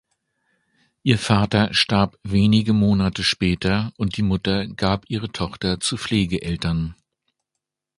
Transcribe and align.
Ihr 1.03 1.19
Vater 1.19 1.71
starb 1.75 2.17
wenige 2.23 2.73
Monate 2.73 3.23
später, 3.23 3.93
und 3.97 4.17
die 4.17 4.23
Mutter 4.23 4.65
gab 4.65 5.05
ihre 5.11 5.31
Tochter 5.31 5.79
zu 5.79 5.95
Pflegeeltern. 5.95 6.95